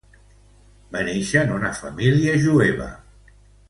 [0.95, 2.93] Va nàixer en una família jueva.